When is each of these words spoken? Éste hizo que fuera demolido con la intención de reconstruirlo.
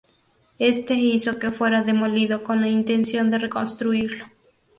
Éste 0.71 0.95
hizo 0.95 1.37
que 1.37 1.51
fuera 1.51 1.83
demolido 1.83 2.41
con 2.43 2.59
la 2.59 2.67
intención 2.67 3.29
de 3.29 3.37
reconstruirlo. 3.37 4.25